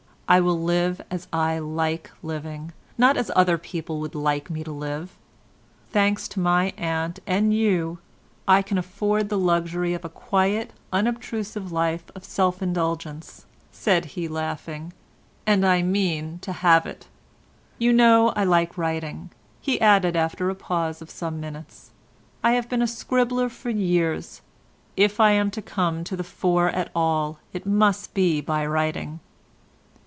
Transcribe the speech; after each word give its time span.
I 0.27 0.39
will 0.39 0.61
live 0.63 1.01
as 1.11 1.27
I 1.33 1.59
like 1.59 2.09
living, 2.23 2.71
not 2.97 3.17
as 3.17 3.29
other 3.35 3.57
people 3.57 3.99
would 3.99 4.15
like 4.15 4.49
me 4.49 4.63
to 4.63 4.71
live; 4.71 5.17
thanks 5.91 6.29
to 6.29 6.39
my 6.39 6.71
aunt 6.77 7.19
and 7.27 7.53
you 7.53 7.99
I 8.47 8.61
can 8.61 8.77
afford 8.77 9.27
the 9.27 9.37
luxury 9.37 9.93
of 9.93 10.05
a 10.05 10.09
quiet 10.09 10.71
unobtrusive 10.93 11.73
life 11.73 12.05
of 12.15 12.23
self 12.23 12.61
indulgence," 12.61 13.45
said 13.73 14.05
he 14.15 14.29
laughing, 14.29 14.93
"and 15.45 15.67
I 15.67 15.81
mean 15.81 16.39
to 16.43 16.53
have 16.53 16.85
it. 16.85 17.07
You 17.77 17.91
know 17.91 18.29
I 18.29 18.45
like 18.45 18.77
writing," 18.77 19.31
he 19.59 19.81
added 19.81 20.15
after 20.15 20.49
a 20.49 20.55
pause 20.55 21.01
of 21.01 21.09
some 21.09 21.41
minutes, 21.41 21.91
"I 22.41 22.53
have 22.53 22.69
been 22.69 22.81
a 22.81 22.87
scribbler 22.87 23.49
for 23.49 23.69
years. 23.69 24.39
If 24.95 25.19
I 25.19 25.31
am 25.31 25.51
to 25.51 25.61
come 25.61 26.05
to 26.05 26.15
the 26.15 26.23
fore 26.23 26.69
at 26.69 26.89
all 26.95 27.39
it 27.51 27.65
must 27.65 28.13
be 28.13 28.39
by 28.39 28.65
writing." 28.65 29.19